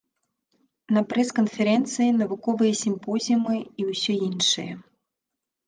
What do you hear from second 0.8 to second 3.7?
На прэс-канферэнцыі, навуковыя сімпозіумы